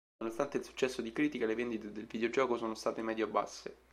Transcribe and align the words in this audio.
Nonostante 0.17 0.57
il 0.57 0.63
successo 0.63 1.03
di 1.03 1.11
critica, 1.11 1.45
le 1.45 1.53
vendite 1.53 1.91
del 1.91 2.07
videogioco 2.07 2.57
sono 2.57 2.73
state 2.73 3.03
medio-basse. 3.03 3.75